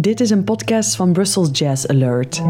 Dit 0.00 0.20
is 0.20 0.30
een 0.30 0.44
podcast 0.44 0.96
van 0.96 1.12
Brussels 1.12 1.48
Jazz 1.52 1.86
Alert. 1.86 2.42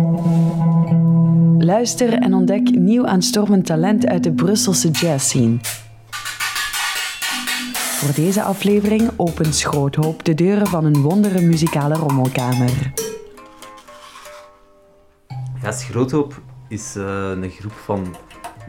Luister 1.59 2.13
en 2.13 2.35
ontdek 2.35 2.71
nieuw 2.71 3.07
aanstormend 3.07 3.67
talent 3.67 4.07
uit 4.07 4.25
de 4.25 4.33
Brusselse 4.33 4.91
jazzscene. 4.91 5.59
Voor 7.73 8.15
deze 8.15 8.43
aflevering 8.43 9.11
opent 9.17 9.55
Schroothoop 9.55 10.25
de 10.25 10.35
deuren 10.35 10.67
van 10.67 10.85
een 10.85 11.03
wondere 11.03 11.41
muzikale 11.41 11.95
rommelkamer. 11.95 12.93
Ja, 15.63 15.73
Schroothoop 15.73 16.41
is 16.69 16.97
uh, 16.97 17.05
een 17.31 17.51
groep 17.51 17.73
van 17.73 18.17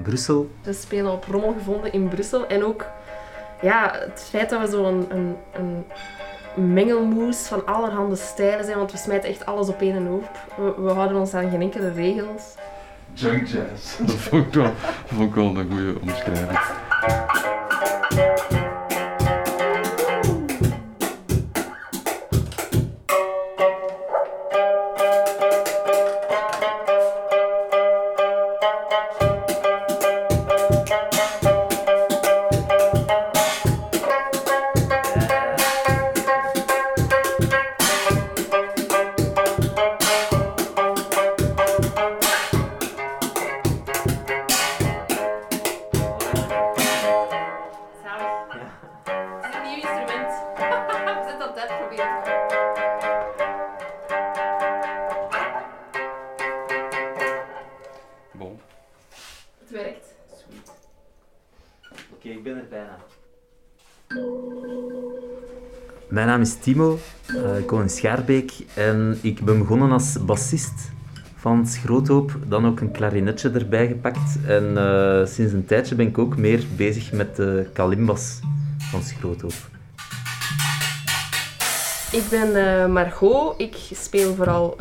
Brussel. 0.03 0.49
We 0.63 0.73
spelen 0.73 1.11
op 1.11 1.25
rommel 1.29 1.53
gevonden 1.53 1.93
in 1.93 2.07
Brussel 2.07 2.47
en 2.47 2.63
ook 2.63 2.85
ja, 3.61 3.91
het 3.93 4.27
feit 4.29 4.49
dat 4.49 4.61
we 4.61 4.67
zo'n 4.67 4.85
een, 4.85 5.07
een, 5.09 5.35
een 5.53 5.85
mengelmoes 6.55 7.37
van 7.37 7.65
allerhande 7.65 8.15
stijlen 8.15 8.65
zijn, 8.65 8.77
want 8.77 8.91
we 8.91 8.97
smijten 8.97 9.29
echt 9.29 9.45
alles 9.45 9.67
op 9.67 9.81
één 9.81 10.07
hoop. 10.07 10.29
We, 10.57 10.81
we 10.83 10.89
houden 10.89 11.17
ons 11.17 11.33
aan 11.33 11.49
geen 11.49 11.61
enkele 11.61 11.91
regels. 11.91 12.55
Junk 13.13 13.47
jazz. 13.47 13.97
Dat 13.97 14.11
vond 14.11 14.45
ik 14.45 14.53
wel, 14.53 14.71
vond 15.05 15.29
ik 15.29 15.35
wel 15.35 15.45
een 15.45 15.69
goede 15.69 15.95
omschrijving. 16.01 16.59
Mijn 66.09 66.27
naam 66.27 66.41
is 66.41 66.55
Timo, 66.55 66.99
uh, 67.27 67.57
ik 67.57 67.69
woon 67.69 67.81
in 67.81 67.89
Schaarbeek 67.89 68.51
en 68.75 69.17
ik 69.21 69.41
ben 69.41 69.57
begonnen 69.57 69.91
als 69.91 70.25
bassist 70.25 70.91
van 71.35 71.67
Schroothoop, 71.67 72.37
dan 72.47 72.65
ook 72.65 72.79
een 72.79 72.91
klarinetje 72.91 73.49
erbij 73.49 73.87
gepakt 73.87 74.37
en 74.45 74.63
uh, 74.63 75.25
sinds 75.25 75.53
een 75.53 75.65
tijdje 75.65 75.95
ben 75.95 76.07
ik 76.07 76.17
ook 76.17 76.37
meer 76.37 76.63
bezig 76.75 77.11
met 77.11 77.35
de 77.35 77.69
kalimbas 77.73 78.39
van 78.77 79.01
Schroothoop. 79.01 79.78
Ik 82.11 82.23
ben 82.29 82.55
uh, 82.55 82.93
Margot, 82.93 83.53
ik 83.57 83.75
speel 83.91 84.35
vooral 84.35 84.75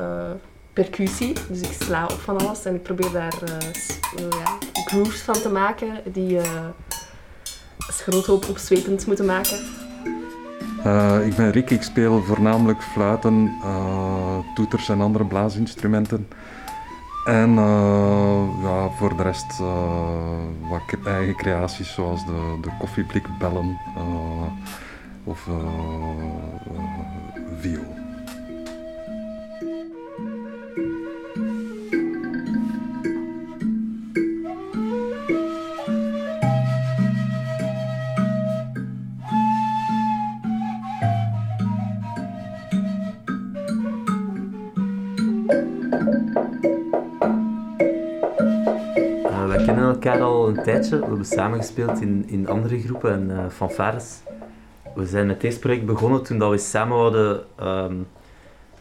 percussie, 0.73 1.33
dus 1.49 1.61
ik 1.61 1.73
sla 1.83 2.05
op 2.05 2.19
van 2.21 2.39
alles 2.39 2.65
en 2.65 2.75
ik 2.75 2.83
probeer 2.83 3.13
daar 3.13 3.35
ja, 4.17 4.59
grooves 4.85 5.21
van 5.21 5.35
te 5.35 5.49
maken 5.49 5.89
die 6.13 6.39
Schroothoop 7.79 8.49
opzwepend 8.49 9.07
moeten 9.07 9.25
maken. 9.25 9.59
Uh, 10.87 11.27
ik 11.27 11.37
ben 11.37 11.51
Rick, 11.51 11.71
ik 11.71 11.83
speel 11.83 12.23
voornamelijk 12.23 12.83
fluiten, 12.83 13.57
uh, 13.65 14.39
toeters 14.55 14.89
en 14.89 15.01
andere 15.01 15.25
blaasinstrumenten. 15.25 16.29
En 17.25 17.51
uh, 17.51 18.63
ja, 18.63 18.89
voor 18.99 19.17
de 19.17 19.23
rest 19.23 19.59
wat 20.69 21.07
eigen 21.07 21.37
creaties 21.37 21.95
zoals 21.95 22.27
de, 22.27 22.59
de 22.61 22.71
koffieblikbellen 22.79 23.79
of 25.29 25.49
viool. 27.61 27.99
elkaar 49.89 50.23
al 50.23 50.49
een 50.49 50.63
tijdje. 50.63 50.99
We 50.99 51.07
hebben 51.07 51.25
samengespeeld 51.25 52.01
in, 52.01 52.25
in 52.27 52.49
andere 52.49 52.81
groepen 52.81 53.13
en 53.13 53.31
uh, 53.31 53.49
fanfares. 53.49 54.21
We 54.99 55.07
zijn 55.07 55.27
met 55.27 55.41
deze 55.41 55.59
project 55.59 55.87
begonnen 55.87 56.23
toen 56.23 56.39
dat 56.39 56.51
we 56.51 56.59
samen 56.59 56.99
hadden 56.99 57.45
ehm, 57.57 57.97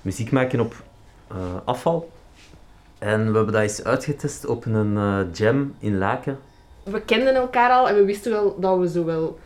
muziek 0.02 0.32
maken 0.32 0.60
op 0.60 0.74
uh, 1.32 1.38
afval. 1.64 2.12
En 3.00 3.32
we 3.32 3.36
hebben 3.36 3.54
dat 3.54 3.62
eens 3.62 3.84
uitgetest 3.84 4.46
op 4.46 4.66
een 4.66 4.94
uh, 4.94 5.20
jam 5.34 5.76
in 5.80 5.98
Laken. 5.98 6.40
We 6.84 7.02
kenden 7.02 7.36
elkaar 7.36 7.72
al 7.72 7.90
en 7.90 7.96
we 7.96 8.06
wisten 8.06 8.32
wel 8.32 8.60
dat 8.60 8.80
we 8.80 8.90
zo 8.90 9.06
wel 9.06 9.40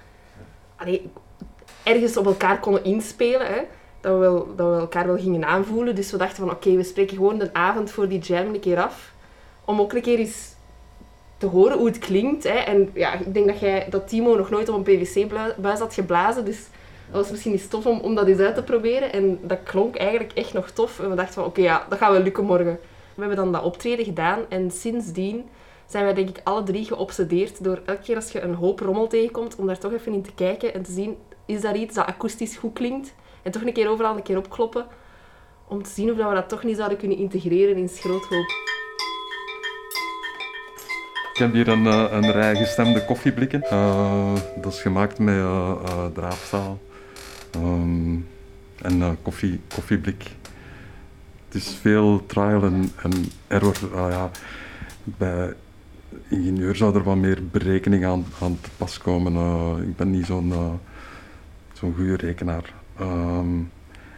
ergens 1.83 2.17
op 2.17 2.25
elkaar 2.25 2.59
konden 2.59 2.83
inspelen. 2.83 3.47
Hè? 3.47 3.61
Dat, 4.01 4.13
we 4.13 4.19
wel, 4.19 4.55
dat 4.55 4.73
we 4.73 4.79
elkaar 4.79 5.07
wel 5.07 5.17
gingen 5.17 5.45
aanvoelen. 5.45 5.95
Dus 5.95 6.11
we 6.11 6.17
dachten 6.17 6.37
van 6.37 6.51
oké, 6.51 6.75
we 6.75 6.83
spreken 6.83 7.17
gewoon 7.17 7.37
de 7.37 7.53
avond 7.53 7.91
voor 7.91 8.07
die 8.07 8.19
jam 8.19 8.53
een 8.53 8.59
keer 8.59 8.83
af. 8.83 9.13
Om 9.65 9.79
ook 9.79 9.93
een 9.93 10.01
keer 10.01 10.19
eens 10.19 10.55
te 11.41 11.47
horen 11.47 11.77
hoe 11.77 11.87
het 11.87 11.97
klinkt. 11.97 12.43
Hè. 12.43 12.57
En 12.57 12.89
ja, 12.93 13.13
ik 13.13 13.33
denk 13.33 13.47
dat, 13.47 13.59
jij, 13.59 13.87
dat 13.89 14.07
Timo 14.07 14.35
nog 14.35 14.49
nooit 14.49 14.69
op 14.69 14.75
een 14.75 14.83
PVC-buis 14.83 15.79
had 15.79 15.93
geblazen. 15.93 16.45
Dus 16.45 16.67
dat 17.11 17.21
was 17.21 17.31
misschien 17.31 17.53
iets 17.53 17.67
tof 17.67 17.85
om, 17.85 17.99
om 17.99 18.15
dat 18.15 18.27
eens 18.27 18.39
uit 18.39 18.55
te 18.55 18.63
proberen. 18.63 19.13
En 19.13 19.39
dat 19.41 19.59
klonk 19.63 19.95
eigenlijk 19.95 20.31
echt 20.33 20.53
nog 20.53 20.69
tof. 20.69 20.99
En 20.99 21.09
we 21.09 21.15
dachten 21.15 21.33
van, 21.33 21.45
oké, 21.45 21.61
ja, 21.61 21.85
dat 21.89 21.97
gaat 21.97 22.11
wel 22.11 22.21
lukken 22.21 22.45
morgen. 22.45 22.79
We 23.13 23.19
hebben 23.19 23.35
dan 23.35 23.51
dat 23.51 23.63
optreden 23.63 24.05
gedaan. 24.05 24.39
En 24.49 24.71
sindsdien 24.71 25.49
zijn 25.85 26.03
wij 26.03 26.13
denk 26.13 26.29
ik 26.29 26.41
alle 26.43 26.63
drie 26.63 26.85
geobsedeerd 26.85 27.63
door 27.63 27.81
elke 27.85 28.01
keer 28.01 28.15
als 28.15 28.31
je 28.31 28.41
een 28.41 28.53
hoop 28.53 28.79
rommel 28.79 29.07
tegenkomt, 29.07 29.55
om 29.55 29.67
daar 29.67 29.77
toch 29.77 29.93
even 29.93 30.13
in 30.13 30.21
te 30.21 30.33
kijken 30.33 30.73
en 30.73 30.83
te 30.83 30.91
zien, 30.91 31.17
is 31.45 31.61
daar 31.61 31.77
iets 31.77 31.95
dat 31.95 32.05
akoestisch 32.05 32.57
goed 32.57 32.73
klinkt? 32.73 33.13
En 33.41 33.51
toch 33.51 33.61
een 33.61 33.73
keer 33.73 33.89
overal 33.89 34.15
een 34.15 34.23
keer 34.23 34.37
opkloppen, 34.37 34.85
om 35.67 35.83
te 35.83 35.89
zien 35.89 36.11
of 36.11 36.17
we 36.17 36.33
dat 36.33 36.49
toch 36.49 36.63
niet 36.63 36.77
zouden 36.77 36.97
kunnen 36.97 37.17
integreren 37.17 37.77
in 37.77 37.89
schroothoop. 37.89 38.79
Heb 41.41 41.53
hier 41.53 41.67
een, 41.67 41.87
eh, 41.87 42.05
een 42.11 42.31
rij 42.31 42.55
gestemde 42.55 43.05
koffieblikken. 43.05 43.63
Uh, 43.71 44.33
dat 44.61 44.73
is 44.73 44.81
gemaakt 44.81 45.19
met 45.19 45.35
uh, 45.35 46.05
en 48.81 49.17
koffie, 49.21 49.59
koffieblik. 49.73 50.23
Het 51.45 51.55
is 51.55 51.77
veel 51.81 52.25
trial 52.25 52.63
en, 52.63 52.91
error. 53.47 53.75
ja, 53.93 54.29
bij 55.03 55.53
ingenieur 56.29 56.75
zou 56.75 56.95
er 56.95 57.03
wat 57.03 57.15
meer 57.15 57.47
berekening 57.51 58.05
aan, 58.05 58.25
aan 58.41 58.57
te 58.61 58.69
pas 58.77 58.97
komen. 58.97 59.33
ik 59.87 59.95
ben 59.95 60.11
niet 60.11 60.25
zo'n 60.25 60.53
zo'n 61.73 61.93
goede 61.95 62.15
rekenaar. 62.15 62.73
Um, 62.99 63.71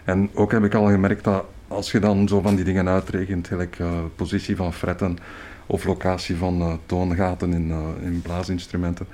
en 0.03 0.29
ook 0.33 0.51
heb 0.51 0.63
ik 0.63 0.73
al 0.73 0.85
gemerkt 0.85 1.23
dat 1.23 1.45
als 1.67 1.91
je 1.91 1.99
dan 1.99 2.27
zo 2.27 2.41
van 2.41 2.55
die 2.55 2.65
dingen 2.65 2.87
uitrekent, 2.87 3.47
gelijk 3.47 3.77
positie 4.15 4.55
van 4.55 4.73
fretten, 4.73 5.17
of 5.65 5.83
locatie 5.83 6.35
van 6.35 6.61
uh, 6.61 6.73
toongaten 6.85 7.53
in, 7.53 7.67
uh, 7.67 7.77
in 8.01 8.21
blaasinstrumenten. 8.21 9.07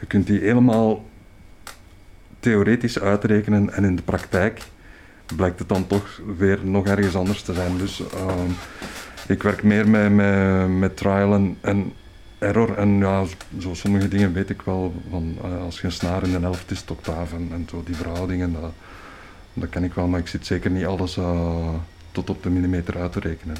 Je 0.00 0.06
kunt 0.06 0.26
die 0.26 0.40
helemaal 0.40 1.04
theoretisch 2.40 3.00
uitrekenen 3.00 3.72
en 3.72 3.84
in 3.84 3.96
de 3.96 4.02
praktijk 4.02 4.62
blijkt 5.36 5.58
het 5.58 5.68
dan 5.68 5.86
toch 5.86 6.20
weer 6.36 6.58
nog 6.62 6.86
ergens 6.86 7.16
anders 7.16 7.42
te 7.42 7.54
zijn. 7.54 7.78
Dus 7.78 8.00
uh, 8.00 8.06
ik 9.26 9.42
werk 9.42 9.62
meer 9.62 9.88
met, 9.88 10.12
met, 10.12 10.78
met 10.78 10.96
trial 10.96 11.34
en, 11.60 11.92
error. 12.38 12.76
En 12.76 12.98
ja, 12.98 13.24
zo 13.58 13.74
sommige 13.74 14.08
dingen 14.08 14.32
weet 14.32 14.50
ik 14.50 14.62
wel. 14.62 14.94
Van, 15.10 15.36
uh, 15.44 15.62
als 15.62 15.80
je 15.80 15.86
een 15.86 15.92
snaar 15.92 16.22
in 16.22 16.34
een 16.34 16.44
elft 16.44 16.70
is, 16.70 16.84
octaaf 16.88 17.32
en, 17.32 17.48
en 17.52 17.66
zo 17.70 17.82
die 17.84 17.96
verhoudingen, 17.96 18.52
dat, 18.52 18.72
dat 19.52 19.68
ken 19.68 19.84
ik 19.84 19.94
wel. 19.94 20.06
Maar 20.06 20.20
ik 20.20 20.28
zit 20.28 20.46
zeker 20.46 20.70
niet 20.70 20.86
alles 20.86 21.18
tot 22.12 22.30
op 22.30 22.42
de 22.42 22.50
millimeter 22.50 22.98
uit 22.98 23.12
te 23.12 23.20
rekenen. 23.20 23.56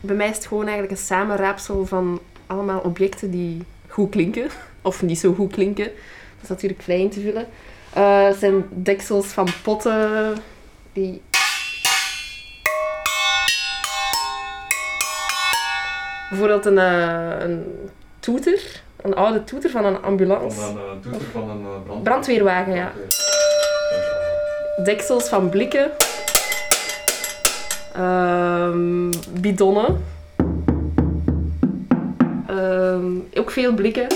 Bij 0.00 0.14
mij 0.14 0.28
is 0.28 0.36
het 0.36 0.46
gewoon 0.46 0.66
eigenlijk 0.66 0.92
een 0.92 1.06
samenraapsel 1.06 1.86
van 1.86 2.20
allemaal 2.46 2.80
objecten 2.80 3.30
die 3.30 3.62
goed 3.88 4.10
klinken. 4.10 4.48
Of 4.82 5.02
niet 5.02 5.18
zo 5.18 5.34
goed 5.34 5.52
klinken. 5.52 5.84
Dat 5.84 6.42
is 6.42 6.48
natuurlijk 6.48 6.82
vrij 6.82 7.00
in 7.00 7.10
te 7.10 7.20
vullen. 7.20 7.46
Uh, 7.96 8.26
het 8.26 8.36
zijn 8.36 8.64
deksels 8.70 9.26
van 9.26 9.48
potten 9.62 10.36
die... 10.92 11.22
Bijvoorbeeld 16.28 16.66
een, 16.66 16.76
uh, 16.76 17.34
een 17.38 17.88
toeter. 18.18 18.82
Een 18.96 19.14
oude 19.14 19.44
toeter 19.44 19.70
van 19.70 19.84
een 19.84 20.02
ambulance. 20.02 20.60
Van 20.60 20.76
een 20.76 20.84
uh, 20.84 21.02
toeter 21.02 21.28
van 21.32 21.50
een 21.50 21.62
brandweer. 21.62 22.02
brandweerwagen. 22.02 22.74
ja. 22.74 22.92
Deksels 24.84 25.28
van 25.28 25.48
blikken 25.48 25.90
Ehm, 27.98 29.10
bidonnen. 29.40 30.04
Ehm, 32.46 33.16
ook 33.34 33.50
veel 33.50 33.74
blikken. 33.74 34.06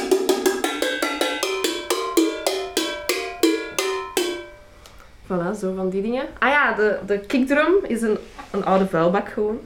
Voilà, 5.27 5.59
zo 5.59 5.75
van 5.75 5.89
die 5.89 6.03
dingen. 6.03 6.25
Ah 6.39 6.51
ja, 6.51 6.73
de, 6.75 6.99
de 7.07 7.19
kickdrum 7.19 7.75
is 7.83 8.03
een, 8.03 8.19
een 8.51 8.65
oude 8.65 8.87
vuilbak 8.87 9.29
gewoon. 9.29 9.59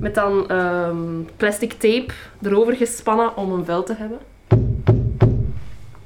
Met 0.00 0.14
dan 0.14 0.48
ehm, 0.48 1.22
plastic 1.36 1.72
tape 1.72 2.12
erover 2.42 2.76
gespannen 2.76 3.36
om 3.36 3.52
een 3.52 3.64
vel 3.64 3.82
te 3.82 3.94
hebben. 3.94 4.18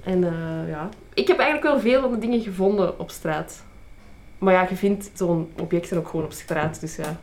En 0.04 0.24
eh, 0.24 0.68
ja, 0.68 0.88
ik 1.14 1.28
heb 1.28 1.38
eigenlijk 1.38 1.72
wel 1.72 1.80
veel 1.80 2.00
van 2.00 2.10
de 2.10 2.18
dingen 2.18 2.40
gevonden 2.40 2.98
op 2.98 3.10
straat. 3.10 3.68
Maar 4.40 4.54
ja, 4.54 4.66
je 4.68 4.76
vindt 4.76 5.10
zo'n 5.14 5.52
objecten 5.60 5.96
ook 5.98 6.08
gewoon 6.08 6.24
op 6.24 6.32
straat, 6.32 6.80
dus 6.80 6.96
ja. 6.96 7.16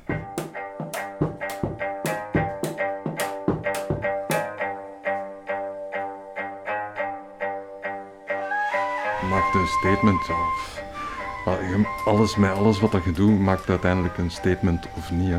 maakt 9.30 9.56
een 9.56 9.68
statement. 9.68 10.25
Je- 10.25 11.86
Alles 12.06 12.36
met 12.36 12.52
alles 12.52 12.80
wat 12.80 12.92
je 13.06 13.12
doet, 13.12 13.40
maakt 13.40 13.69
uiteindelijk 13.69 14.18
een 14.18 14.31
statement 14.31 14.86
of 14.98 15.12
niet. 15.12 15.30
Hè. 15.30 15.38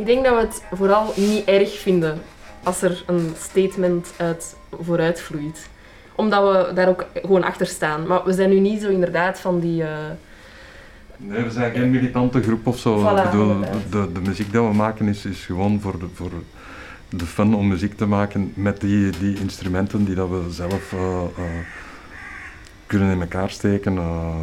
Ik 0.00 0.06
denk 0.06 0.24
dat 0.24 0.34
we 0.34 0.40
het 0.40 0.62
vooral 0.72 1.12
niet 1.16 1.44
erg 1.44 1.78
vinden 1.78 2.22
als 2.62 2.82
er 2.82 3.02
een 3.06 3.34
statement 3.38 4.12
uit 4.16 4.56
vooruit 4.80 5.20
vloeit. 5.20 5.68
Omdat 6.14 6.66
we 6.66 6.72
daar 6.74 6.88
ook 6.88 7.04
gewoon 7.14 7.44
achter 7.44 7.66
staan. 7.66 8.06
Maar 8.06 8.24
we 8.24 8.32
zijn 8.32 8.48
nu 8.50 8.60
niet 8.60 8.82
zo 8.82 8.88
inderdaad 8.88 9.40
van 9.40 9.60
die... 9.60 9.82
eh, 9.82 9.88
Nee, 11.16 11.42
we 11.42 11.50
zijn 11.50 11.72
geen 11.72 11.90
militante 11.90 12.42
groep 12.42 12.66
of 12.66 12.78
zo. 12.78 12.98
Voilà, 13.00 13.18
Ik 13.24 13.30
bedoel, 13.30 13.50
inderdaad. 13.50 13.82
de, 13.90 14.08
de 14.12 14.20
muziek 14.20 14.50
die 14.52 14.60
we 14.60 14.72
maken 14.74 15.08
is, 15.08 15.24
is 15.24 15.44
gewoon 15.44 15.80
voor 15.80 15.98
de, 15.98 16.06
voor 16.14 16.30
de 17.08 17.26
fun 17.26 17.54
om 17.54 17.68
muziek 17.68 17.96
te 17.96 18.06
maken 18.06 18.52
met 18.54 18.80
die, 18.80 19.10
die 19.18 19.40
instrumenten 19.40 20.04
die 20.04 20.14
dat 20.14 20.28
we 20.28 20.46
zelf 20.50 20.92
eh, 20.92 20.98
eh, 21.36 21.44
kunnen 22.86 23.10
in 23.10 23.20
elkaar 23.20 23.50
steken. 23.50 23.96
eh. 23.98 24.34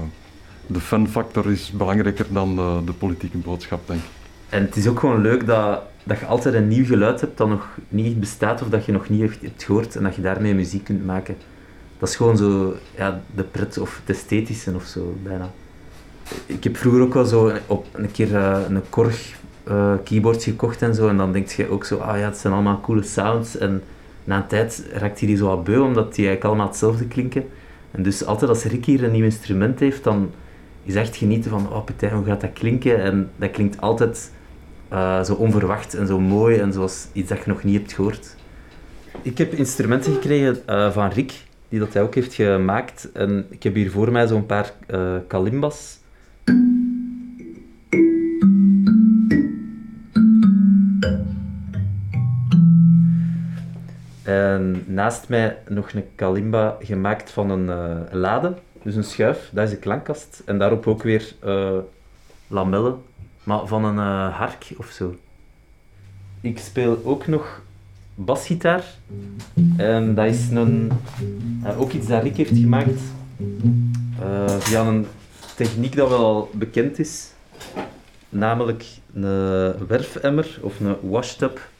de 0.67 0.79
fun 0.79 1.07
factor 1.07 1.51
is 1.51 1.71
belangrijker 1.71 2.25
dan 2.29 2.55
de, 2.55 2.81
de 2.85 2.93
politieke 2.93 3.37
boodschap, 3.37 3.87
denk 3.87 3.99
ik. 3.99 4.05
En 4.49 4.61
het 4.61 4.75
is 4.75 4.87
ook 4.87 4.99
gewoon 4.99 5.21
leuk 5.21 5.45
dat, 5.45 5.81
dat 6.03 6.19
je 6.19 6.25
altijd 6.25 6.53
een 6.53 6.67
nieuw 6.67 6.85
geluid 6.85 7.21
hebt 7.21 7.37
dat 7.37 7.47
nog 7.47 7.67
niet 7.89 8.19
bestaat 8.19 8.61
of 8.61 8.69
dat 8.69 8.85
je 8.85 8.91
nog 8.91 9.09
niet 9.09 9.21
hebt, 9.21 9.41
hebt 9.41 9.63
gehoord 9.63 9.95
en 9.95 10.03
dat 10.03 10.15
je 10.15 10.21
daarmee 10.21 10.53
muziek 10.53 10.83
kunt 10.83 11.05
maken. 11.05 11.35
Dat 11.99 12.09
is 12.09 12.15
gewoon 12.15 12.37
zo 12.37 12.75
ja, 12.97 13.21
de 13.35 13.43
pret 13.43 13.77
of 13.77 13.99
het 14.05 14.15
esthetische 14.15 14.71
of 14.75 14.83
zo, 14.85 15.17
bijna. 15.23 15.51
Ik 16.45 16.63
heb 16.63 16.77
vroeger 16.77 17.01
ook 17.01 17.13
wel 17.13 17.25
zo 17.25 17.51
op 17.67 17.87
een 17.91 18.11
keer 18.11 18.35
eh, 18.35 18.59
een 18.69 18.81
Korg 18.89 19.39
eh, 19.63 19.93
keyboard 20.03 20.43
gekocht 20.43 20.81
en 20.81 20.95
zo 20.95 21.07
en 21.07 21.17
dan 21.17 21.31
denk 21.31 21.47
je 21.49 21.69
ook 21.69 21.85
zo, 21.85 21.97
ah 21.97 22.17
ja, 22.17 22.25
het 22.25 22.37
zijn 22.37 22.53
allemaal 22.53 22.81
coole 22.81 23.03
sounds 23.03 23.57
en 23.57 23.83
na 24.23 24.37
een 24.37 24.47
tijd 24.47 24.85
raakt 24.93 25.19
hij 25.19 25.27
die 25.27 25.37
zo 25.37 25.45
wat 25.45 25.63
beu 25.63 25.79
omdat 25.79 26.15
die 26.15 26.25
eigenlijk 26.25 26.43
allemaal 26.43 26.67
hetzelfde 26.67 27.05
klinken. 27.07 27.45
En 27.91 28.03
dus 28.03 28.25
altijd 28.25 28.49
als 28.49 28.63
Rick 28.63 28.85
hier 28.85 29.03
een 29.03 29.11
nieuw 29.11 29.23
instrument 29.23 29.79
heeft, 29.79 30.03
dan 30.03 30.31
is 30.83 30.95
echt 30.95 31.15
genieten 31.15 31.49
van, 31.49 31.73
oh 31.73 31.83
Petijn, 31.83 32.13
hoe 32.13 32.25
gaat 32.25 32.41
dat 32.41 32.53
klinken? 32.53 33.01
En 33.01 33.29
dat 33.35 33.51
klinkt 33.51 33.81
altijd 33.81 34.31
eh, 34.87 35.23
zo 35.23 35.33
onverwacht 35.33 35.93
en 35.93 36.07
zo 36.07 36.19
mooi 36.19 36.57
en 36.57 36.73
zoals 36.73 37.07
iets 37.13 37.29
dat 37.29 37.37
je 37.37 37.43
nog 37.47 37.63
niet 37.63 37.77
hebt 37.77 37.93
gehoord. 37.93 38.35
Ik 39.21 39.37
heb 39.37 39.53
instrumenten 39.53 40.13
gekregen 40.13 40.57
van 40.93 41.09
Rick, 41.09 41.33
die 41.69 41.79
dat 41.79 41.93
hij 41.93 42.01
ook 42.03 42.15
heeft 42.15 42.33
gemaakt. 42.33 43.11
En 43.13 43.45
ik 43.49 43.63
heb 43.63 43.75
hier 43.75 43.91
voor 43.91 44.11
mij 44.11 44.27
zo'n 44.27 44.45
paar 44.45 44.73
kalimbas. 45.27 46.00
En 54.31 54.83
naast 54.87 55.29
mij 55.29 55.57
nog 55.67 55.93
een 55.93 56.05
kalimba 56.15 56.77
gemaakt 56.79 57.31
van 57.31 57.49
een 57.49 57.69
eh, 57.69 58.13
lade, 58.13 58.53
dus 58.83 58.95
een 58.95 59.03
schuif, 59.03 59.49
dat 59.53 59.63
is 59.63 59.69
de 59.69 59.77
klankkast. 59.77 60.41
En 60.45 60.57
daarop 60.57 60.87
ook 60.87 61.03
weer 61.03 61.35
eh, 61.39 61.77
lamellen, 62.47 63.01
maar 63.43 63.67
van 63.67 63.85
een 63.85 63.97
eh, 63.97 64.37
hark 64.37 64.73
of 64.77 64.89
zo. 64.89 65.15
Ik 66.41 66.59
speel 66.59 67.01
ook 67.03 67.27
nog 67.27 67.61
basgitaar. 68.15 68.83
En 69.77 70.15
dat 70.15 70.25
is 70.25 70.49
een, 70.49 70.91
ook 71.77 71.91
iets 71.91 72.07
dat 72.07 72.23
Rick 72.23 72.35
heeft 72.35 72.57
gemaakt 72.57 73.01
via 74.59 74.81
een 74.81 75.05
techniek 75.55 75.95
dat 75.95 76.09
wel 76.09 76.49
bekend 76.53 76.99
is. 76.99 77.31
Namelijk 78.29 78.85
een 79.13 79.87
werfemmer 79.87 80.59
of 80.61 80.79
een 80.79 80.95
washtub 81.09 81.70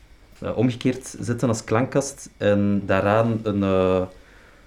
omgekeerd 0.55 1.15
zetten 1.19 1.47
als 1.47 1.63
klankkast 1.63 2.29
en 2.37 2.85
daaraan 2.85 3.39
een, 3.43 3.63
eh, 3.63 4.07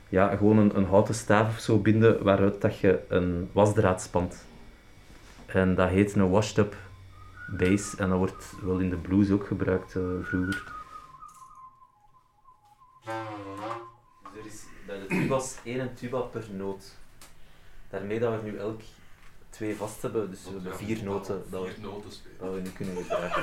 ja, 0.09 0.37
gewoon 0.37 0.59
een, 0.59 0.77
een 0.77 0.85
houten 0.85 1.15
staaf 1.15 1.49
of 1.49 1.59
zo 1.59 1.79
binden 1.79 2.23
waaruit 2.23 2.61
dat 2.61 2.79
je 2.79 3.01
een 3.09 3.49
wasdraad 3.53 4.03
spant. 4.03 4.45
En 5.47 5.75
dat 5.75 5.89
heet 5.89 6.15
een 6.15 6.31
washed-up 6.31 6.77
bass 7.47 7.97
en 7.97 8.09
dat 8.09 8.19
wordt 8.19 8.53
wel 8.63 8.79
in 8.79 8.91
de 8.91 8.97
blues 8.97 9.31
ook 9.31 9.47
gebruikt 9.47 9.97
eh, 9.97 10.03
vroeger. 10.23 10.73
Is 14.45 14.65
bij 14.87 14.99
de 14.99 15.07
tuba's 15.07 15.57
één 15.65 15.95
tuba 15.95 16.21
per 16.21 16.45
noot. 16.53 16.97
Daarmee 17.91 18.19
dat 18.19 18.41
we 18.41 18.51
nu 18.51 18.59
elk 18.59 18.81
twee 19.55 19.77
vast 19.77 20.03
hebben, 20.03 20.31
dus 20.31 20.45
we 20.45 20.51
hebben 20.51 20.77
vier 20.77 21.05
noten 21.05 21.43
dat 21.51 21.63
we, 21.63 21.71
dat 22.39 22.55
we 22.55 22.61
nu 22.61 22.71
kunnen 22.71 22.97
gebruiken. 22.97 23.43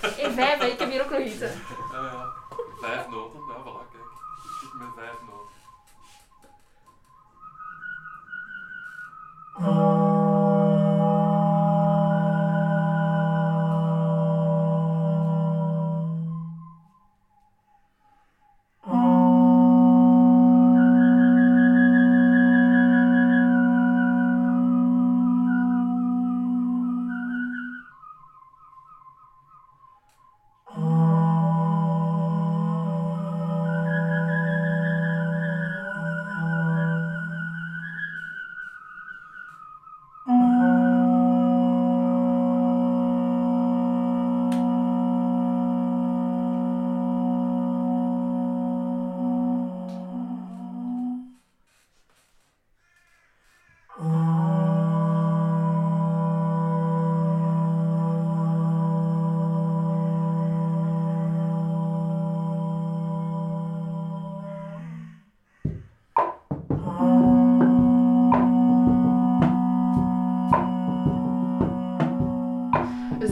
Vijf, 0.34 0.58
hè. 0.58 0.66
ik 0.66 0.78
heb 0.78 0.90
hier 0.90 1.02
ook 1.04 1.10
nog 1.10 1.20
iets. 1.20 1.40
hè. 1.40 1.48
Vijf 2.80 3.08
noten, 3.08 3.40
ja, 3.48 3.56
voilà, 3.64 3.84
kijk. 3.92 4.04
Ik 4.44 4.58
zit 4.60 4.72
met 4.74 4.88
vijf 4.96 5.18
noten. 5.30 5.43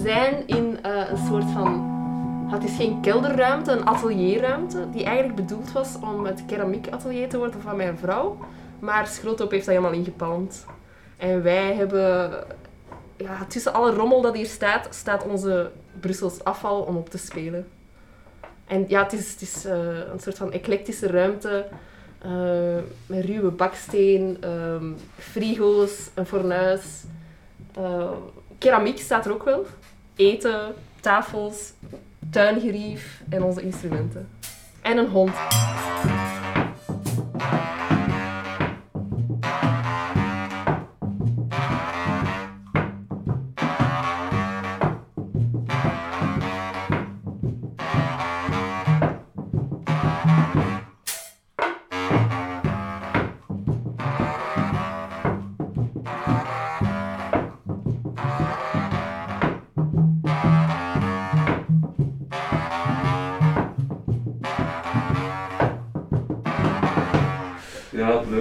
Zijn 0.03 0.47
in 0.47 0.79
eh, 0.83 1.11
een 1.11 1.27
soort 1.27 1.51
van... 1.51 1.91
Het 2.51 2.65
is 2.65 2.77
geen 2.77 3.01
kelderruimte, 3.01 3.71
een 3.73 3.87
atelierruimte, 3.87 4.91
die 4.91 5.05
eigenlijk 5.05 5.37
bedoeld 5.37 5.73
was 5.73 5.97
om 6.01 6.25
het 6.25 6.45
keramiekatelier 6.47 7.29
te 7.29 7.39
worden 7.39 7.61
van 7.61 7.77
mijn 7.77 7.99
vrouw. 7.99 8.39
Maar 8.79 9.07
Schroothoop 9.07 9.51
heeft 9.51 9.67
dat 9.67 9.75
helemaal 9.75 9.99
ingepalmd. 9.99 10.67
En 11.17 11.43
wij 11.43 11.75
hebben... 11.75 12.31
Ja, 13.17 13.45
tussen 13.49 13.75
alle 13.75 13.95
rommel 13.95 14.21
dat 14.21 14.35
hier 14.35 14.47
staat, 14.47 14.95
staat 14.95 15.25
onze 15.25 15.71
Brussels 16.01 16.45
afval 16.45 16.81
om 16.81 16.97
op 16.97 17.11
te 17.11 17.19
spelen. 17.19 17.69
En 18.67 18.85
ja, 18.89 19.03
het 19.03 19.13
is, 19.13 19.31
het 19.33 19.41
is 19.41 19.65
eh, 19.65 19.99
een 20.13 20.21
soort 20.21 20.39
van 20.39 20.53
eclectische 20.53 21.07
ruimte. 21.07 21.67
eh, 22.19 22.77
met 23.07 23.25
ruwe 23.25 23.51
baksteen, 23.51 24.37
ehm, 24.41 24.93
frigo's, 25.17 26.11
een 26.15 26.27
fornuis. 26.27 27.05
keramiek 28.59 28.99
staat 28.99 29.27
er 29.27 29.33
ook 29.33 29.45
wel. 29.45 29.67
Eten, 30.17 30.75
tafels, 31.01 31.73
tuingerief 32.31 33.23
en 33.29 33.43
onze 33.43 33.63
instrumenten. 33.63 34.29
En 34.83 34.99
een 34.99 35.09
hond. 35.09 35.35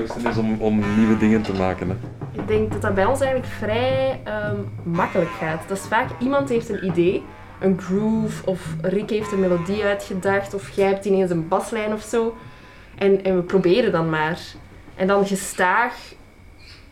Is 0.04 0.38
om, 0.38 0.62
om 0.62 0.84
nieuwe 0.98 1.18
dingen 1.18 1.42
te 1.42 1.54
maken. 1.54 1.90
Hè. 1.90 1.96
Ik 2.32 2.48
denk 2.48 2.72
dat 2.72 2.82
dat 2.82 2.94
bij 2.94 3.06
ons 3.06 3.20
eigenlijk 3.22 3.54
vrij 3.54 4.22
ehm, 4.24 4.58
makkelijk 4.84 5.30
gaat. 5.30 5.68
Dat 5.68 5.78
is 5.78 5.84
vaak 5.84 6.10
iemand 6.20 6.50
heeft 6.50 6.70
een 6.70 6.86
idee, 6.86 7.24
een 7.60 7.82
groove, 7.82 8.46
of 8.46 8.76
Rick 8.82 9.10
heeft 9.10 9.32
een 9.32 9.40
melodie 9.40 9.84
uitgedacht, 9.84 10.54
of 10.54 10.70
jij 10.70 10.88
hebt 10.88 11.06
ineens 11.06 11.30
een 11.30 11.48
baslijn 11.48 11.94
of 11.94 12.02
zo. 12.02 12.36
En, 12.98 13.24
en 13.24 13.36
we 13.36 13.42
proberen 13.42 13.92
dan 13.92 14.10
maar. 14.10 14.40
En 14.96 15.08
dan 15.08 15.26
gestaag 15.28 15.94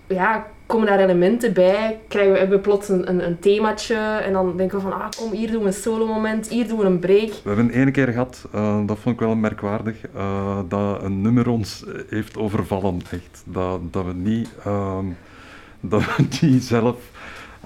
ja, 0.08 0.48
komen 0.70 0.88
daar 0.88 1.00
elementen 1.00 1.54
bij. 1.54 2.00
Krijgen 2.08 2.34
we, 2.34 2.40
hebben 2.40 2.58
we 2.58 2.64
plots 2.64 2.90
een, 2.90 3.26
een, 3.26 3.40
themaatje. 3.40 3.96
En 3.96 4.34
dan 4.34 4.58
denken 4.58 4.78
we 4.78 4.84
van, 4.84 4.94
ah, 4.94 5.08
kom, 5.18 5.32
hier 5.32 5.52
doen 5.52 5.62
we 5.62 5.68
een 5.68 5.74
solo 5.74 6.08
moment, 6.08 6.48
hier 6.48 6.68
doen 6.68 6.78
we 6.78 6.86
een 6.86 7.00
break. 7.00 7.30
We 7.44 7.50
hebben 7.50 7.70
ene 7.70 7.92
keer 7.92 8.08
gehad, 8.08 8.48
uh, 8.56 8.86
dat 8.86 8.98
vond 9.00 9.16
ik 9.16 9.22
wel 9.22 9.36
merkwaardig, 9.36 9.96
uh, 10.16 10.60
dat 10.68 11.04
een 11.04 11.22
nummer 11.22 11.50
ons 11.50 11.86
heeft 12.10 12.38
overvallen. 12.38 13.02
Echt. 13.12 13.44
Dat, 13.46 13.94
dat, 13.94 14.06
we 14.06 14.14
niet, 14.14 14.50
uh, 14.68 14.98
dat 15.80 16.02
we 16.02 16.28
niet 16.42 16.64
zelf 16.64 16.96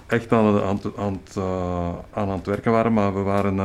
echt 0.08 0.32
aan, 0.32 0.62
aan, 0.62 0.80
aan, 0.98 1.20
het, 1.24 1.36
uh, 1.38 1.90
aan 2.14 2.30
het 2.30 2.46
werken 2.46 2.72
waren, 2.72 2.94
maar 2.94 3.14
we 3.14 3.22
waren 3.22 3.60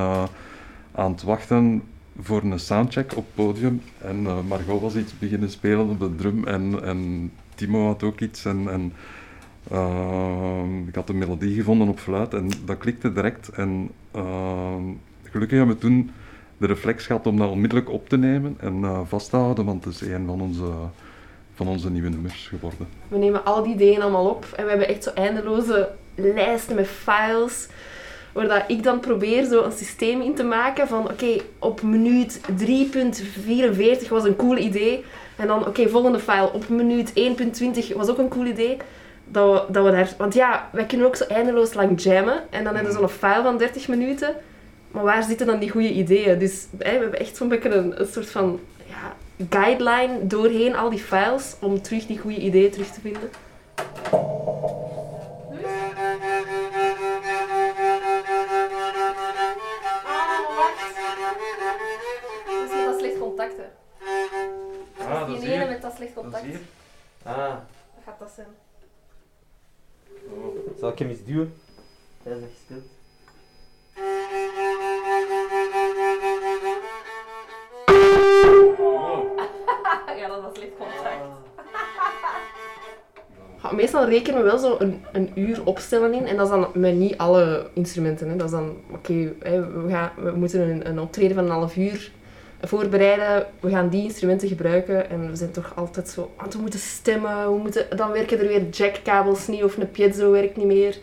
aan 0.95 1.13
het 1.13 1.23
wachten 1.23 1.83
voor 2.21 2.43
een 2.43 2.59
soundcheck 2.59 3.17
op 3.17 3.25
het 3.25 3.35
podium. 3.35 3.83
En 3.99 4.47
Margot 4.49 4.81
was 4.81 4.97
iets 4.97 5.19
beginnen 5.19 5.51
spelen 5.51 5.89
op 5.89 5.99
de 6.01 6.15
drum 6.17 6.45
en, 6.47 6.83
en 6.83 7.31
Timo 7.55 7.87
had 7.87 8.03
ook 8.03 8.21
iets. 8.21 8.45
En, 8.45 8.71
en 8.71 8.93
uh, 9.73 10.63
ik 10.87 10.95
had 10.95 11.09
een 11.09 11.19
melodie 11.19 11.55
gevonden 11.55 11.89
op 11.89 11.99
fluit 11.99 12.35
en 12.35 12.51
dat 12.65 12.79
klikte 12.79 13.13
direct. 13.13 13.49
En 13.49 13.91
uh, 14.17 14.75
gelukkig 15.23 15.59
hebben 15.59 15.77
we 15.77 15.83
toen 15.83 16.11
de 16.57 16.67
reflex 16.67 17.07
gehad 17.07 17.27
om 17.27 17.39
dat 17.39 17.51
onmiddellijk 17.51 17.91
op 17.91 18.09
te 18.09 18.17
nemen 18.17 18.57
en 18.61 18.79
uh, 18.79 19.01
vast 19.05 19.31
te 19.31 19.37
houden, 19.37 19.65
want 19.65 19.85
het 19.85 19.95
is 19.95 20.01
een 20.01 20.27
van 20.27 20.41
onze, 20.41 20.71
van 21.55 21.69
onze 21.69 21.91
nieuwe 21.91 22.09
nummers 22.09 22.47
geworden. 22.47 22.89
We 23.09 23.19
nemen 23.19 23.45
al 23.45 23.63
die 23.63 23.75
ideeën 23.75 24.03
allemaal 24.03 24.29
op 24.29 24.47
en 24.57 24.65
we 24.65 24.71
hebben 24.71 24.89
echt 24.89 25.03
zo 25.03 25.11
eindeloze 25.11 25.91
lijsten 26.15 26.75
met 26.75 26.87
files 26.87 27.69
waar 28.33 28.49
dat 28.49 28.65
ik 28.67 28.83
dan 28.83 29.01
probeer 29.01 29.45
zo 29.45 29.63
een 29.63 29.73
systeem 29.73 30.21
in 30.21 30.35
te 30.35 30.43
maken 30.43 30.89
van 30.89 31.11
oké, 31.11 31.37
op 31.59 31.83
minuut 31.83 32.41
3.44 32.41 34.09
was 34.09 34.25
een 34.25 34.37
cool 34.37 34.57
idee. 34.57 35.05
En 35.37 35.47
dan 35.47 35.67
oké, 35.67 35.89
volgende 35.89 36.19
file 36.19 36.53
op 36.53 36.69
minuut 36.69 37.13
1.20 37.91 37.97
was 37.97 38.09
ook 38.09 38.19
een 38.19 38.29
cool 38.29 38.47
idee. 38.47 38.77
Dat 39.31 39.67
we, 39.67 39.73
dat 39.73 39.85
we 39.85 39.91
daar, 39.91 40.15
want 40.19 40.35
ja, 40.35 40.69
wij 40.73 40.87
kunnen 40.87 41.07
ook 41.07 41.17
zo 41.17 41.25
eindeloos 41.25 41.75
lang 41.75 42.03
jammen. 42.03 42.43
En 42.51 42.65
dan 42.65 42.75
hebben 42.75 42.93
we 42.93 42.99
zo'n 42.99 43.09
file 43.09 43.43
van 43.43 43.59
30 43.59 43.89
minuten. 43.89 44.35
Maar 44.91 45.05
waar 45.05 45.23
zitten 45.23 45.47
dan 45.47 45.59
die 45.59 45.71
goede 45.71 45.93
ideeën? 45.93 46.39
Dus 46.39 46.67
hè, 46.79 46.93
we 46.93 47.03
hebben 47.03 47.21
echt 47.21 47.37
zo'n 47.37 47.49
beetje 47.49 47.71
een, 47.75 48.01
een 48.01 48.07
soort 48.07 48.31
van 48.31 48.61
ja, 48.87 49.15
guideline 49.51 50.27
doorheen 50.27 50.77
al 50.77 50.91
die 50.91 50.99
files 50.99 51.57
om 51.61 51.83
terug 51.83 52.07
die 52.07 52.19
goede 52.19 52.41
ideeën 52.41 52.71
terug 52.71 52.87
te 52.91 53.01
vinden. 53.01 53.31
contacten. 63.39 63.71
Ah, 64.99 65.21
dat 65.21 65.29
is 65.29 65.41
Die 65.41 65.53
ene 65.53 65.67
met 65.67 65.83
dat 65.83 65.95
slecht 65.97 66.15
contact. 66.15 66.45
hier. 66.45 66.61
Ah, 67.23 67.37
Wat 67.37 68.05
gaat 68.05 68.19
dat 68.19 68.31
zijn? 68.35 68.47
Oh. 70.33 70.79
zal 70.79 70.91
ik 70.91 70.99
hem 70.99 71.09
eens 71.09 71.25
duwen? 71.25 71.55
Dat 72.23 72.33
gespeeld. 72.33 72.85
ja, 80.17 80.29
dat 80.29 80.43
was 80.43 80.55
slecht 80.55 80.73
contact. 80.79 81.47
Ja, 83.63 83.73
meestal 83.73 84.09
rekenen 84.09 84.41
we 84.41 84.47
wel 84.47 84.59
zo 84.59 84.77
een, 84.79 85.05
een 85.13 85.31
uur 85.35 85.65
opstellen 85.65 86.15
in. 86.15 86.27
En 86.27 86.37
dat 86.37 86.47
is 86.47 86.53
dan 86.53 86.69
met 86.75 86.95
niet 86.95 87.19
alle 87.19 87.71
instrumenten. 87.73 88.29
Hè. 88.29 88.37
Dat 88.37 88.47
is 88.47 88.53
dan, 88.53 88.77
oké, 88.93 89.33
hè, 89.41 89.83
we, 89.83 89.91
gaan, 89.91 90.11
we 90.17 90.31
moeten 90.31 90.61
een, 90.61 90.89
een 90.89 91.01
optreden 91.01 91.35
van 91.35 91.45
een 91.45 91.51
half 91.51 91.77
uur 91.77 92.13
voorbereiden. 92.61 93.47
We 93.61 93.71
gaan 93.71 93.89
die 93.89 94.03
instrumenten 94.03 94.49
gebruiken. 94.49 95.11
En 95.11 95.31
we 95.31 95.37
zijn 95.37 95.51
toch 95.51 95.73
altijd 95.77 96.09
zo, 96.09 96.33
want 96.37 96.55
we 96.55 96.61
moeten 96.61 96.81
stemmen. 96.81 97.53
We 97.53 97.59
moeten, 97.59 97.97
dan 97.97 98.11
werken 98.11 98.39
er 98.39 98.49
weer 98.49 98.69
jackkabels 98.71 99.47
niet 99.47 99.63
of 99.63 99.77
een 99.77 99.91
piezo 99.91 100.31
werkt 100.31 100.57
niet 100.57 100.67
meer. 100.67 100.99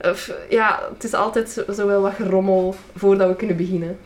Of, 0.00 0.32
ja, 0.50 0.88
het 0.92 1.04
is 1.04 1.14
altijd 1.14 1.50
zo, 1.50 1.72
zo 1.72 1.86
wel 1.86 2.02
wat 2.02 2.14
gerommel 2.14 2.74
voordat 2.96 3.28
we 3.28 3.36
kunnen 3.36 3.56
beginnen. 3.56 3.98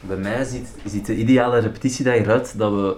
Bij 0.00 0.16
mij 0.16 0.44
ziet, 0.44 1.06
de 1.06 1.14
ideale 1.14 1.58
repetitiedag 1.58 2.14
eruit 2.14 2.58
dat 2.58 2.72
we 2.72 2.96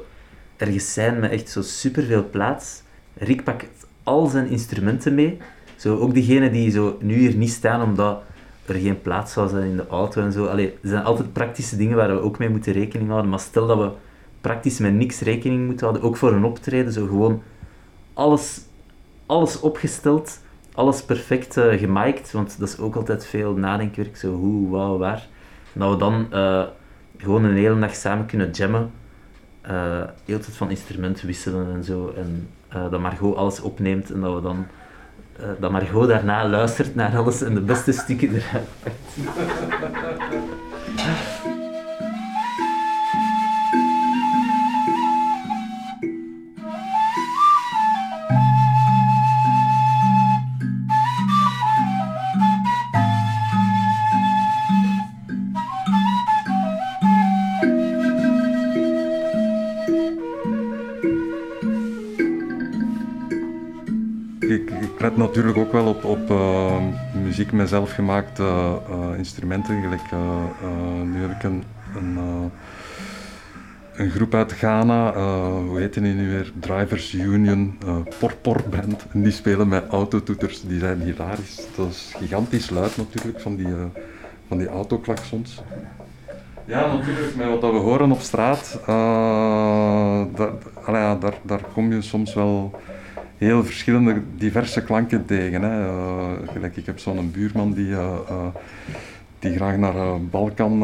ergens 0.56 0.92
zijn 0.92 1.18
met 1.18 1.30
echt 1.30 1.50
zo 1.50 1.62
superveel 1.62 2.28
plaats. 2.30 2.82
Rick 3.14 3.44
pakt 3.44 3.86
al 4.02 4.26
zijn 4.26 4.48
instrumenten 4.48 5.14
mee. 5.14 5.38
Zo, 5.76 5.98
ook 5.98 6.14
diegenen 6.14 6.52
die 6.52 6.70
zo 6.70 6.96
nu 7.00 7.14
hier 7.14 7.34
niet 7.34 7.50
staan 7.50 7.82
omdat 7.82 8.22
er 8.68 8.74
geen 8.74 9.00
plaats 9.00 9.32
zou 9.32 9.48
zijn 9.48 9.70
in 9.70 9.76
de 9.76 9.86
auto 9.86 10.22
en 10.22 10.32
zo. 10.32 10.46
Allee, 10.46 10.66
er 10.82 10.88
zijn 10.88 11.04
altijd 11.04 11.32
praktische 11.32 11.76
dingen 11.76 11.96
waar 11.96 12.14
we 12.14 12.20
ook 12.20 12.38
mee 12.38 12.48
moeten 12.48 12.72
rekening 12.72 13.08
houden. 13.08 13.30
Maar 13.30 13.40
stel 13.40 13.66
dat 13.66 13.78
we 13.78 13.90
praktisch 14.40 14.78
met 14.78 14.94
niks 14.94 15.20
rekening 15.20 15.66
moeten 15.66 15.86
houden, 15.86 16.08
ook 16.08 16.16
voor 16.16 16.32
een 16.32 16.44
optreden, 16.44 16.92
zo 16.92 17.06
gewoon 17.06 17.42
alles, 18.14 18.60
alles 19.26 19.60
opgesteld, 19.60 20.40
alles 20.74 21.02
perfect 21.02 21.56
uh, 21.56 22.16
want 22.32 22.58
dat 22.58 22.68
is 22.68 22.78
ook 22.78 22.96
altijd 22.96 23.26
veel 23.26 23.54
nadenkwerk, 23.54 24.16
zo 24.16 24.34
hoe, 24.34 24.70
wauw, 24.70 24.98
waar. 24.98 25.26
Dat 25.72 25.90
we 25.90 25.96
dan 25.96 26.26
uh, 26.32 26.62
gewoon 27.16 27.44
een 27.44 27.56
hele 27.56 27.78
dag 27.78 27.94
samen 27.94 28.26
kunnen 28.26 28.50
jammen, 28.50 28.90
uh, 29.70 30.02
heel 30.24 30.38
tijd 30.38 30.56
van 30.56 30.70
instrumenten 30.70 31.26
wisselen 31.26 31.74
en 31.74 31.84
zo, 31.84 32.12
en 32.16 32.48
dat 32.90 33.00
Margot 33.00 33.36
alles 33.36 33.60
opneemt 33.60 34.10
en 34.10 34.20
dat 34.20 34.34
we 34.34 34.40
dan 34.40 34.66
dat 35.58 35.70
Margot 35.70 36.08
daarna 36.08 36.48
luistert 36.48 36.94
naar 36.94 37.16
alles 37.16 37.42
en 37.42 37.54
de 37.54 37.60
beste 37.60 37.92
stukken 37.92 38.34
eruit 38.34 38.68
pakt. 38.82 40.54
Natuurlijk 65.16 65.56
ook 65.56 65.72
wel 65.72 65.86
op, 65.86 66.04
op 66.04 66.30
uh, 66.30 66.76
muziek 67.22 67.52
met 67.52 67.68
zelfgemaakte 67.68 68.42
uh, 68.42 69.18
instrumenten. 69.18 69.82
Gelijk, 69.82 70.10
nu 71.04 71.20
heb 71.20 71.30
ik 71.30 71.42
een, 71.42 71.64
een, 71.96 72.18
een 73.96 74.10
groep 74.10 74.34
uit 74.34 74.52
Ghana, 74.52 75.12
hoe 75.68 75.78
heet 75.78 75.94
die 75.94 76.02
nu 76.02 76.30
weer? 76.30 76.52
Drivers 76.60 77.12
Union, 77.14 77.78
Porpor 78.18 78.62
Band. 78.70 79.06
En 79.12 79.22
die 79.22 79.32
spelen 79.32 79.68
met 79.68 79.88
autotoeters, 79.88 80.62
die 80.62 80.78
zijn 80.78 81.00
hilarisch. 81.00 81.66
Dat 81.76 81.88
is 81.88 82.14
gigantisch 82.16 82.70
luid 82.70 82.96
natuurlijk, 82.96 83.40
van 83.40 83.56
die, 83.56 83.68
van 84.48 84.58
die 84.58 84.68
autoklaksons. 84.68 85.62
Ja, 86.64 86.94
natuurlijk, 86.94 87.36
met 87.36 87.60
wat 87.60 87.60
we 87.60 87.78
horen 87.78 88.12
op 88.12 88.20
straat, 88.20 88.80
daar, 90.36 90.50
daar, 91.20 91.34
daar 91.42 91.62
kom 91.72 91.92
je 91.92 92.02
soms 92.02 92.34
wel 92.34 92.80
heel 93.38 93.64
verschillende, 93.64 94.22
diverse 94.36 94.84
klanken 94.84 95.26
tegen. 95.26 95.62
Hè. 95.62 95.86
Uh, 95.86 96.32
gelijk, 96.52 96.76
ik 96.76 96.86
heb 96.86 96.98
zo'n 96.98 97.30
buurman 97.30 97.72
die, 97.72 97.86
uh, 97.86 97.98
uh, 98.30 98.46
die 99.38 99.54
graag 99.54 99.76
naar 99.76 100.20
Balkan, 100.20 100.78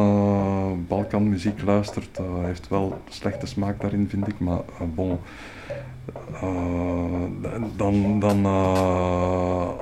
Balkanmuziek 0.88 1.62
luistert. 1.62 2.16
Hij 2.16 2.47
heeft 2.47 2.68
wel 2.68 3.00
slechte 3.09 3.47
smaak 3.47 3.80
daarin, 3.80 4.09
vind 4.09 4.28
ik, 4.28 4.38
maar 4.38 4.61
bon. 4.94 5.18
dan, 7.76 8.21
dan 8.21 8.47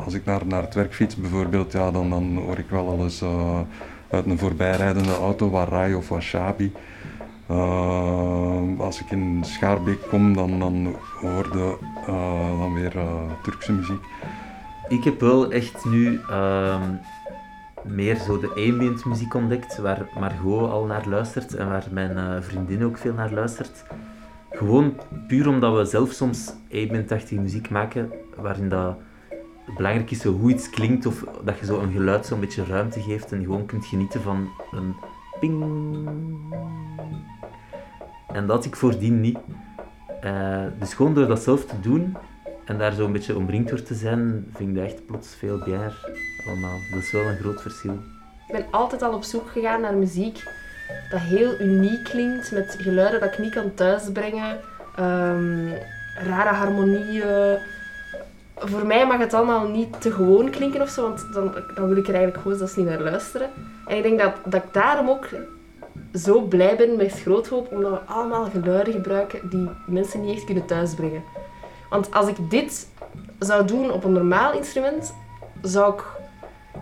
als 0.05 0.15
ik 0.15 0.25
naar, 0.25 0.47
naar 0.47 0.63
het 0.63 0.75
werk 0.75 0.95
fiets 0.95 1.17
bijvoorbeeld, 1.17 1.73
ja, 1.73 1.91
dan, 1.91 2.11
dan 2.11 2.37
hoor 2.37 2.59
ik 2.59 2.71
wel 2.71 2.89
al 2.89 3.03
eens 3.03 3.25
uit 4.11 4.27
een 4.27 4.39
voorbijrijdende 4.39 5.15
auto 5.15 5.51
Warai 5.51 5.95
of 5.95 6.09
Washabi. 6.09 6.73
Uh, 7.51 8.79
als 8.79 9.01
ik 9.01 9.11
in 9.11 9.45
Schaarbeek 9.45 10.09
kom, 10.09 10.35
dan, 10.35 10.59
dan 10.59 10.97
hoorde 11.21 11.77
uh, 12.09 12.59
dan 12.59 12.75
weer 12.75 12.97
uh, 12.97 13.31
Turkse 13.43 13.73
muziek. 13.73 14.03
Ik 14.89 15.05
heb 15.05 15.21
wel 15.21 15.53
echt 15.53 15.85
nu 15.85 16.21
ehm, 16.29 16.95
meer 17.83 18.17
zo 18.17 18.41
de 18.41 18.49
ambient 18.49 19.05
muziek 19.05 19.35
ontdekt, 19.35 19.79
waar 19.79 20.09
Margot 20.19 20.71
al 20.71 20.85
naar 20.85 21.09
luistert 21.09 21.55
en 21.55 21.69
waar 21.69 21.87
mijn 21.91 22.43
vriendin 22.43 22.85
ook 22.85 22.99
veel 22.99 23.15
naar 23.15 23.33
luistert. 23.33 23.85
Gewoon 24.51 25.01
puur 25.27 25.49
omdat 25.49 25.77
we 25.77 25.85
zelf 25.85 26.11
soms 26.11 26.53
ambient-achtige 26.73 27.41
muziek 27.41 27.71
maken, 27.71 28.13
waarin 28.37 28.69
dat 28.69 28.97
belangrijk 29.77 30.11
is 30.11 30.25
hoe 30.25 30.51
iets 30.51 30.71
klinkt 30.71 31.07
of 31.07 31.25
dat 31.45 31.59
je 31.59 31.65
zo 31.65 31.81
een 31.81 31.93
geluid 31.93 32.27
zo'n 32.27 32.41
beetje 32.41 32.65
ruimte 32.65 33.01
geeft 33.01 33.33
en 33.33 33.43
gewoon 33.43 33.67
kunt 33.67 33.87
genieten 33.87 34.23
van 34.23 34.49
een 34.71 34.95
ping. 35.41 35.63
En 38.33 38.47
dat 38.47 38.57
had 38.57 38.65
ik 38.65 38.77
voordien 38.77 39.21
niet. 39.21 39.39
Eh, 40.21 40.65
dus 40.79 40.95
gewoon 40.95 41.15
door 41.15 41.27
dat 41.27 41.43
zelf 41.43 41.65
te 41.65 41.81
doen 41.81 42.17
en 42.65 42.79
daar 42.79 42.93
zo 42.93 43.05
een 43.05 43.13
beetje 43.13 43.37
omringd 43.37 43.69
door 43.69 43.83
te 43.83 43.95
zijn, 43.95 44.47
vind 44.55 44.77
ik 44.77 44.83
echt 44.83 45.07
plots 45.07 45.35
veel 45.35 45.59
bier 45.59 46.13
allemaal. 46.47 46.79
Dat 46.91 47.03
is 47.03 47.13
wel 47.13 47.23
een 47.23 47.37
groot 47.37 47.63
verschil. 47.63 47.99
Ik 48.47 48.53
ben 48.53 48.67
altijd 48.71 49.03
al 49.03 49.15
op 49.15 49.23
zoek 49.23 49.51
gegaan 49.51 49.81
naar 49.81 49.95
muziek 49.95 50.43
dat 51.11 51.21
heel 51.21 51.61
uniek 51.61 52.05
klinkt, 52.05 52.53
met 52.53 52.77
geluiden 52.79 53.21
dat 53.21 53.33
ik 53.33 53.39
niet 53.39 53.55
kan 53.55 53.75
thuisbrengen, 53.75 54.59
ehm, 54.97 55.69
rare 56.15 56.55
harmonieën. 56.55 57.59
Voor 58.61 58.87
mij 58.87 59.07
mag 59.07 59.19
het 59.19 59.35
allemaal 59.35 59.69
niet 59.69 60.01
te 60.01 60.13
gewoon 60.13 60.51
klinken 60.51 60.83
of 60.83 60.89
zo, 60.89 61.03
want 61.03 61.27
dan, 61.33 61.55
dan 61.75 61.89
wil 61.89 61.97
ik 61.97 62.09
er 62.09 62.15
eigenlijk 62.15 62.43
gewoon 62.43 62.59
zelfs 62.59 62.77
niet 62.77 62.87
naar 62.87 63.01
luisteren. 63.01 63.51
En 63.87 63.97
ik 63.97 64.03
denk 64.03 64.19
dat, 64.19 64.33
dat 64.45 64.63
ik 64.65 64.73
daarom 64.73 65.09
ook 65.09 65.29
zo 66.15 66.41
blij 66.41 66.77
ben 66.77 66.97
met 66.97 67.13
Schroothoop, 67.13 67.73
omdat 67.73 67.91
we 67.91 68.13
allemaal 68.13 68.45
geluiden 68.45 68.93
gebruiken 68.93 69.49
die 69.51 69.69
mensen 69.87 70.21
niet 70.21 70.37
echt 70.37 70.45
kunnen 70.45 70.67
thuisbrengen. 70.67 71.23
Want 71.91 72.15
als 72.15 72.29
ik 72.29 72.51
dit 72.51 72.89
zou 73.39 73.67
doen 73.67 73.91
op 73.91 74.05
een 74.05 74.13
normaal 74.13 74.53
instrument, 74.53 75.15
zou 75.63 75.95
ik 75.95 76.05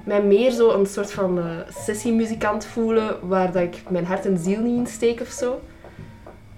mij 0.05 0.23
meer 0.23 0.51
zo 0.51 0.71
een 0.71 0.87
soort 0.87 1.13
van 1.13 1.39
uh, 1.39 1.45
sessiemuzikant 1.69 2.65
voelen, 2.65 3.29
waar 3.29 3.53
dat 3.53 3.63
ik 3.63 3.83
mijn 3.89 4.07
hart 4.07 4.27
en 4.27 4.39
ziel 4.39 4.61
niet 4.61 4.79
in 4.79 4.87
steek 4.87 5.21
of 5.21 5.29
zo. 5.29 5.61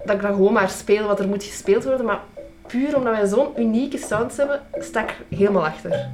Dat 0.05 0.15
ik 0.15 0.21
dan 0.21 0.33
gewoon 0.33 0.53
maar 0.53 0.69
speel 0.69 1.07
wat 1.07 1.19
er 1.19 1.27
moet 1.27 1.43
gespeeld 1.43 1.83
worden, 1.83 2.05
maar 2.05 2.21
puur 2.71 2.97
omdat 2.97 3.13
wij 3.13 3.27
zo'n 3.27 3.61
unieke 3.61 3.97
sound 3.97 4.37
hebben, 4.37 4.61
sta 4.79 5.01
ik 5.01 5.25
helemaal 5.29 5.65
achter. 5.65 6.09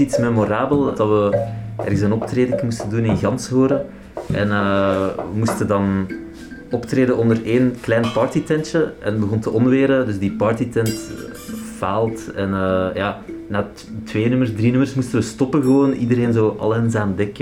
iets 0.00 0.18
memorabel 0.18 0.94
dat 0.94 1.08
we 1.08 1.46
ergens 1.76 2.00
een 2.00 2.12
optreden 2.12 2.60
moesten 2.64 2.90
doen 2.90 3.04
in 3.04 3.16
Ganshoren. 3.16 3.86
En 4.32 4.48
uh, 4.48 5.06
we 5.06 5.34
moesten 5.34 5.66
dan 5.66 6.06
optreden 6.70 7.16
onder 7.16 7.44
één 7.44 7.74
klein 7.80 8.12
partytentje 8.12 8.92
en 8.98 9.20
begon 9.20 9.40
te 9.40 9.50
onweren. 9.50 10.06
Dus 10.06 10.18
die 10.18 10.32
partytent 10.32 10.88
eh, 10.88 11.34
faalt. 11.76 12.32
En 12.32 12.48
uh, 12.48 12.86
ja, 12.94 13.22
na 13.48 13.68
twee 14.04 14.28
nummers, 14.28 14.52
drie 14.54 14.70
nummers 14.70 14.94
moesten 14.94 15.18
we 15.18 15.24
stoppen 15.24 15.62
gewoon. 15.62 15.92
Iedereen 15.92 16.32
zo 16.32 16.56
al 16.58 16.76
eens 16.76 16.94
aan 16.94 17.14
dek, 17.16 17.38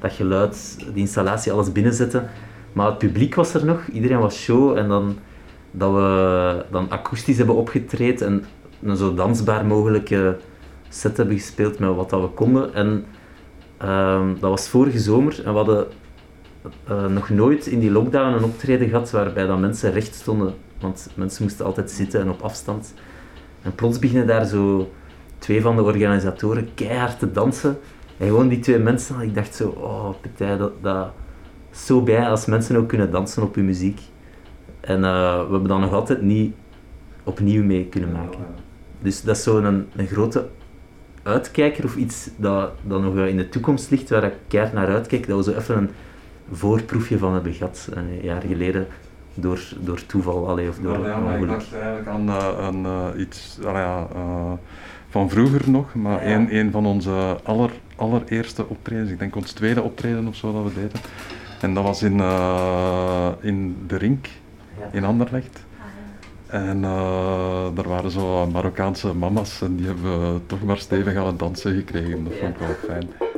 dat 0.00 0.12
geluid, 0.12 0.76
die 0.78 1.02
installatie, 1.02 1.52
alles 1.52 1.72
binnenzetten. 1.72 2.28
Maar 2.72 2.86
het 2.86 2.98
publiek 2.98 3.34
was 3.34 3.54
er 3.54 3.64
nog, 3.64 3.80
iedereen 3.92 4.18
was 4.18 4.42
show. 4.42 4.76
En 4.76 4.88
dan 4.88 5.16
dat 5.72 5.92
we 5.92 6.64
dan 6.70 6.90
akoestisch 6.90 7.36
hebben 7.36 7.54
opgetreden 7.54 8.26
en 8.26 8.44
een 8.82 8.96
zo 8.96 9.14
dansbaar 9.14 9.66
mogelijke 9.66 10.36
set 10.88 11.16
hebben 11.16 11.36
gespeeld 11.36 11.78
met 11.78 11.94
wat 11.94 12.10
dat 12.10 12.20
we 12.20 12.28
konden. 12.28 12.74
En 12.74 13.04
ehm, 13.78 14.28
dat 14.40 14.50
was 14.50 14.68
vorige 14.68 14.98
zomer 14.98 15.40
en 15.44 15.50
we 15.50 15.56
hadden 15.56 15.86
uh, 16.90 17.06
nog 17.06 17.28
nooit 17.28 17.66
in 17.66 17.78
die 17.78 17.90
lockdown 17.90 18.34
een 18.34 18.44
optreden 18.44 18.88
gehad 18.88 19.10
waarbij 19.10 19.46
dat 19.46 19.58
mensen 19.58 19.92
recht 19.92 20.14
stonden. 20.14 20.54
Want 20.80 21.08
mensen 21.14 21.42
moesten 21.42 21.64
altijd 21.64 21.90
zitten 21.90 22.20
en 22.20 22.30
op 22.30 22.40
afstand. 22.40 22.94
En 23.62 23.74
plots 23.74 23.98
beginnen 23.98 24.26
daar 24.26 24.46
zo 24.46 24.90
twee 25.38 25.60
van 25.60 25.76
de 25.76 25.82
organisatoren 25.82 26.68
keihard 26.74 27.18
te 27.18 27.32
dansen. 27.32 27.78
En 28.18 28.26
gewoon 28.26 28.48
die 28.48 28.58
twee 28.58 28.78
mensen, 28.78 29.20
ik 29.20 29.34
dacht 29.34 29.54
zo, 29.54 29.68
oh 29.68 30.10
partij, 30.20 30.56
dat, 30.56 30.72
dat 30.82 31.12
is 31.72 31.86
zo 31.86 32.02
bij 32.02 32.28
als 32.28 32.46
mensen 32.46 32.76
ook 32.76 32.88
kunnen 32.88 33.10
dansen 33.10 33.42
op 33.42 33.54
hun 33.54 33.64
muziek. 33.64 34.00
En 34.80 34.98
uh, 34.98 35.34
we 35.34 35.50
hebben 35.50 35.68
dat 35.68 35.80
nog 35.80 35.92
altijd 35.92 36.22
niet 36.22 36.54
opnieuw 37.24 37.64
mee 37.64 37.86
kunnen 37.86 38.12
maken. 38.12 38.38
Dus 39.00 39.22
dat 39.22 39.36
is 39.36 39.42
zo'n 39.42 39.64
een, 39.64 39.86
een 39.96 40.06
grote 40.06 40.48
uitkijker 41.22 41.84
of 41.84 41.96
iets 41.96 42.30
dat, 42.36 42.70
dat 42.82 43.02
nog 43.02 43.16
in 43.16 43.36
de 43.36 43.48
toekomst 43.48 43.90
ligt, 43.90 44.10
waar 44.10 44.24
ik 44.24 44.34
keihard 44.48 44.74
naar 44.74 44.88
uitkijk, 44.88 45.26
dat 45.26 45.44
we 45.44 45.52
zo 45.52 45.58
even 45.58 45.76
een 45.76 45.90
voorproefje 46.52 47.18
van 47.18 47.32
hebben 47.32 47.52
gehad, 47.52 47.88
een 47.90 48.20
jaar 48.22 48.42
geleden, 48.42 48.86
door, 49.34 49.60
door 49.80 50.06
toeval 50.06 50.48
allee, 50.48 50.68
of 50.68 50.78
door 50.78 51.06
ja, 51.06 51.34
Ik 51.34 51.46
dacht 51.46 51.74
eigenlijk 51.74 52.06
aan, 52.06 52.28
uh, 52.28 53.12
uh, 53.14 53.20
iets 53.20 53.58
ja, 53.62 54.08
uh, 54.16 54.52
van 55.08 55.30
vroeger 55.30 55.70
nog, 55.70 55.94
maar 55.94 56.28
ja. 56.28 56.34
een, 56.34 56.56
een 56.56 56.70
van 56.70 56.86
onze 56.86 57.36
aller, 57.42 57.70
allereerste 57.96 58.68
optredens, 58.68 59.10
ik 59.10 59.18
denk 59.18 59.36
ons 59.36 59.52
tweede 59.52 59.82
optreden 59.82 60.26
of 60.26 60.34
zo 60.34 60.52
dat 60.52 60.64
we 60.64 60.80
deden. 60.80 61.00
En 61.60 61.74
dat 61.74 61.84
was 61.84 62.02
in, 62.02 62.12
in 63.40 63.76
de 63.86 63.96
Rink, 63.96 64.28
in 64.92 65.04
Anderlecht. 65.04 65.64
En 66.52 66.78
uh, 66.82 67.78
er 67.78 67.88
waren 67.88 68.10
zo 68.10 68.46
Marokkaanse 68.46 69.14
mama's 69.14 69.60
en 69.62 69.76
die 69.76 69.86
hebben 69.86 70.42
toch 70.46 70.62
maar 70.62 70.78
stevig 70.78 71.16
aan 71.16 71.26
het 71.26 71.38
dansen 71.38 71.74
gekregen. 71.74 72.24
Dat 72.24 72.32
vond 72.40 72.54
ik 72.54 72.58
wel 72.58 72.74
fijn. 72.88 73.31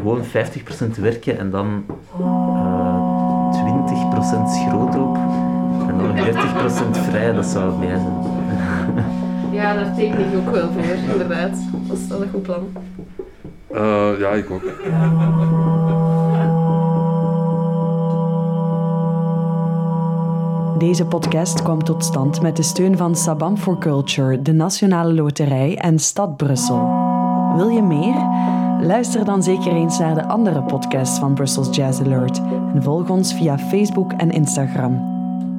Gewoon 0.00 0.24
50% 0.96 1.00
werken 1.00 1.38
en 1.38 1.50
dan 1.50 1.84
uh, 2.20 3.00
20% 3.52 4.48
schroot 4.48 4.94
op 4.96 5.16
en 5.88 5.98
dan 5.98 6.16
30% 6.96 6.98
vrij, 7.08 7.32
dat 7.32 7.46
zou 7.46 7.70
het 7.70 7.88
zijn. 7.88 8.02
ja, 9.60 9.74
daar 9.74 9.94
teken 9.94 10.18
ik 10.18 10.36
ook 10.36 10.50
wel 10.50 10.70
voor, 10.72 11.12
inderdaad. 11.12 11.56
Dat 11.86 11.96
is 11.96 12.06
wel 12.06 12.22
een 12.22 12.30
goed 12.30 12.42
plan. 12.42 12.72
Uh, 13.72 14.18
ja, 14.18 14.30
ik 14.30 14.50
ook. 14.50 14.62
Deze 20.80 21.06
podcast 21.06 21.62
kwam 21.62 21.84
tot 21.84 22.04
stand 22.04 22.42
met 22.42 22.56
de 22.56 22.62
steun 22.62 22.96
van 22.96 23.16
Sabam 23.16 23.56
for 23.56 23.78
Culture, 23.78 24.42
de 24.42 24.52
Nationale 24.52 25.14
Loterij 25.14 25.78
en 25.78 25.98
Stad 25.98 26.36
Brussel. 26.36 26.88
Wil 27.56 27.68
je 27.68 27.82
meer? 27.82 28.14
Luister 28.86 29.24
dan 29.24 29.42
zeker 29.42 29.72
eens 29.72 29.98
naar 29.98 30.14
de 30.14 30.26
andere 30.26 30.62
podcasts 30.62 31.18
van 31.18 31.34
Brussels 31.34 31.76
Jazz 31.76 32.00
Alert 32.00 32.38
en 32.74 32.82
volg 32.82 33.10
ons 33.10 33.34
via 33.34 33.58
Facebook 33.58 34.12
en 34.12 34.30
Instagram. 34.30 35.08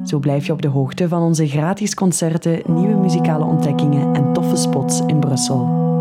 Zo 0.04 0.18
blijf 0.18 0.46
je 0.46 0.52
op 0.52 0.62
de 0.62 0.68
hoogte 0.68 1.08
van 1.08 1.22
onze 1.22 1.46
gratis 1.46 1.94
concerten, 1.94 2.62
nieuwe 2.66 2.96
muzikale 2.96 3.44
ontdekkingen 3.44 4.14
en 4.14 4.32
toffe 4.32 4.56
spots 4.56 5.00
in 5.06 5.20
Brussel. 5.20 5.91